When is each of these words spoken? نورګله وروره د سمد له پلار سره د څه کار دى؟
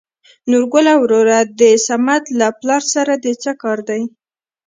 نورګله 0.49 0.93
وروره 1.01 1.39
د 1.59 1.61
سمد 1.87 2.23
له 2.39 2.47
پلار 2.59 2.83
سره 2.93 3.13
د 3.17 3.27
څه 3.41 3.51
کار 3.61 3.79
دى؟ 3.87 4.01